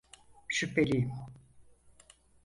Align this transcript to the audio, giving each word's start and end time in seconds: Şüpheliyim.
Şüpheliyim. 0.47 1.11